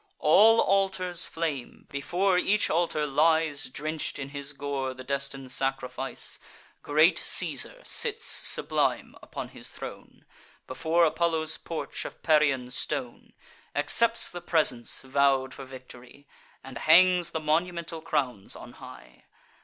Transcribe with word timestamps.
All 0.17 0.59
altars 0.61 1.27
flame: 1.27 1.85
before 1.91 2.35
each 2.39 2.71
altar 2.71 3.05
lies, 3.05 3.65
Drench'd 3.69 4.17
in 4.17 4.29
his 4.29 4.51
gore, 4.51 4.95
the 4.95 5.03
destin'd 5.03 5.51
sacrifice. 5.51 6.39
Great 6.81 7.19
Caesar 7.19 7.83
sits 7.83 8.25
sublime 8.25 9.15
upon 9.21 9.49
his 9.49 9.69
throne, 9.71 10.25
Before 10.65 11.05
Apollo's 11.05 11.55
porch 11.57 12.03
of 12.05 12.23
Parian 12.23 12.71
stone; 12.71 13.33
Accepts 13.75 14.31
the 14.31 14.41
presents 14.41 15.01
vow'd 15.01 15.53
for 15.53 15.65
victory, 15.65 16.27
And 16.63 16.79
hangs 16.79 17.29
the 17.29 17.39
monumental 17.39 18.01
crowns 18.01 18.55
on 18.55 18.71
high. 18.73 19.25